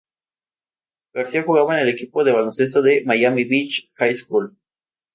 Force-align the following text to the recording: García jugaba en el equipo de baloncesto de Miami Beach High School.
García 1.13 1.43
jugaba 1.43 1.75
en 1.75 1.81
el 1.87 1.93
equipo 1.93 2.23
de 2.23 2.31
baloncesto 2.31 2.81
de 2.81 3.03
Miami 3.05 3.43
Beach 3.45 3.91
High 3.97 4.15
School. 4.15 4.57